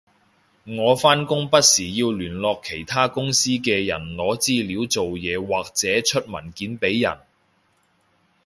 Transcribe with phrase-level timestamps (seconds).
[0.65, 7.19] 我返工不時要聯絡其他公司嘅人攞資料做嘢或者出文件畀人